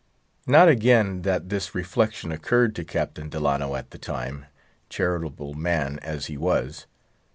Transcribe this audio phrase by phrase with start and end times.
[0.47, 4.45] Not again that this reflection occurred to Captain Delano at the time,
[4.89, 6.87] charitable man as he was.